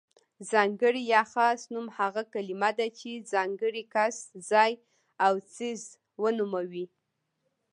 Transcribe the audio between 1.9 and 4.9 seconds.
هغه کلمه ده چې ځانګړی کس، ځای